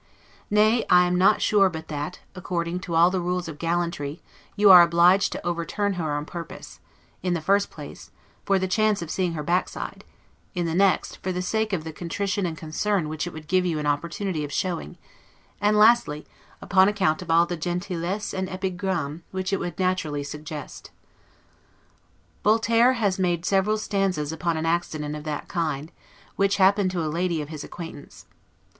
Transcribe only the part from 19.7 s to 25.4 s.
naturally suggest. Voiture has made several stanzas upon an accident of